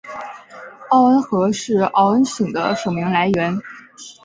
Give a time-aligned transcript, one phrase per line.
[0.89, 3.61] 奥恩河是奥恩省的省名来源。